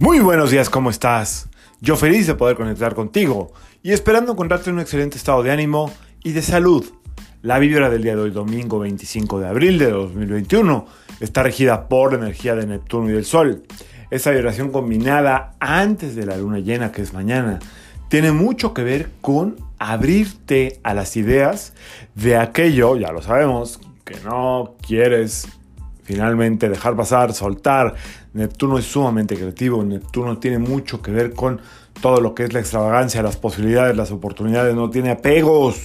[0.00, 1.48] Muy buenos días, ¿cómo estás?
[1.80, 5.92] Yo feliz de poder conectar contigo y esperando encontrarte en un excelente estado de ánimo
[6.22, 6.86] y de salud.
[7.42, 10.86] La vibra del día de hoy, domingo 25 de abril de 2021,
[11.18, 13.64] está regida por la energía de Neptuno y del Sol.
[14.12, 17.58] Esa vibración combinada antes de la luna llena, que es mañana,
[18.08, 21.72] tiene mucho que ver con abrirte a las ideas
[22.14, 25.48] de aquello, ya lo sabemos, que no quieres
[26.08, 27.94] finalmente dejar pasar, soltar.
[28.32, 31.60] Neptuno es sumamente creativo, Neptuno tiene mucho que ver con
[32.00, 35.84] todo lo que es la extravagancia, las posibilidades, las oportunidades, no tiene apegos.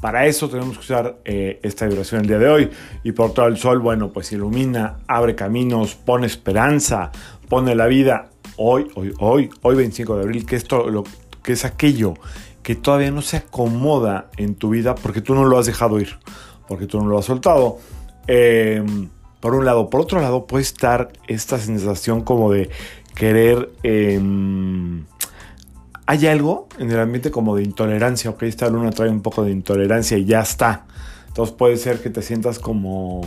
[0.00, 2.70] Para eso tenemos que usar eh, esta vibración el día de hoy.
[3.04, 7.12] Y por todo el sol, bueno, pues ilumina, abre caminos, pone esperanza,
[7.50, 8.30] pone la vida.
[8.56, 11.04] Hoy, hoy, hoy, hoy 25 de abril, que esto lo
[11.42, 12.14] que es aquello
[12.62, 16.18] que todavía no se acomoda en tu vida porque tú no lo has dejado ir,
[16.68, 17.78] porque tú no lo has soltado.
[18.26, 18.82] Eh,
[19.42, 19.90] por un lado.
[19.90, 22.70] Por otro lado, puede estar esta sensación como de
[23.14, 23.70] querer...
[23.82, 25.04] Em,
[26.06, 29.50] hay algo en el ambiente como de intolerancia, ok, esta luna trae un poco de
[29.50, 30.86] intolerancia y ya está.
[31.26, 33.22] Entonces puede ser que te sientas como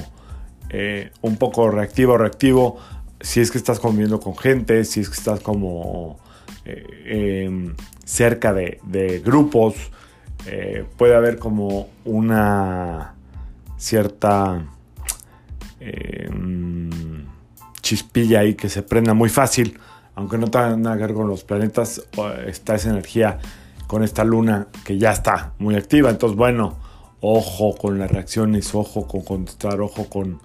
[0.69, 2.77] eh, un poco reactivo reactivo
[3.19, 6.17] si es que estás conviviendo con gente, si es que estás como
[6.65, 9.75] eh, em, cerca de, de grupos.
[10.47, 13.15] Eh, puede haber como una
[13.77, 14.65] cierta
[17.85, 19.79] chispilla ahí que se prenda muy fácil,
[20.15, 22.01] aunque no tenga nada que ver con los planetas,
[22.47, 23.37] está esa energía
[23.85, 26.09] con esta luna que ya está muy activa.
[26.09, 26.79] Entonces, bueno,
[27.21, 30.39] ojo con las reacciones, ojo con contestar, ojo con,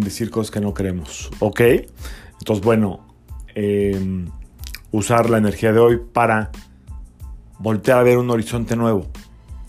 [0.00, 1.60] decir cosas que no queremos, ¿ok?
[2.40, 3.06] Entonces, bueno,
[3.54, 4.28] em,
[4.90, 6.50] usar la energía de hoy para
[7.60, 9.06] voltear a ver un horizonte nuevo,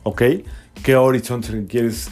[0.04, 0.24] ¿ok?
[0.84, 2.10] ¿Qué horizonte quieres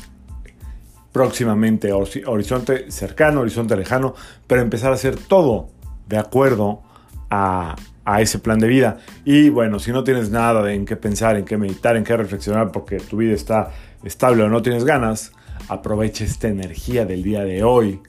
[1.11, 4.15] próximamente, horizonte cercano, horizonte lejano,
[4.47, 5.69] pero empezar a hacer todo
[6.07, 6.81] de acuerdo
[7.29, 7.75] a,
[8.19, 8.97] ese plan de vida.
[9.23, 12.71] Y bueno, si no tienes nada en qué pensar, en qué meditar, en qué reflexionar,
[12.71, 13.71] porque tu vida está
[14.03, 15.31] estable o no tienes ganas,
[15.67, 18.01] aprovecha esta energía del día de hoy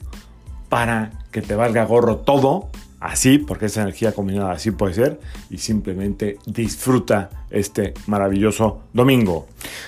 [0.69, 5.19] para que te valga gorro todo así, porque esa energía combinada así puede ser,
[5.51, 9.47] y simplemente disfruta este maravilloso domingo.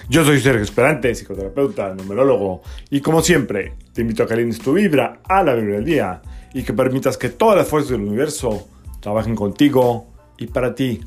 [0.10, 4.74] Yo soy Sergio Esperante, psicoterapeuta, numerólogo, y como siempre, te invito a que alines tu
[4.74, 6.22] vibra a la vibra del día
[6.54, 8.68] y que permitas que todas las fuerzas del universo
[9.00, 11.02] trabajen contigo y para ti.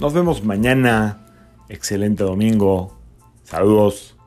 [0.00, 1.26] Nos vemos mañana.
[1.68, 2.98] Excelente domingo.
[3.44, 4.19] Saludos.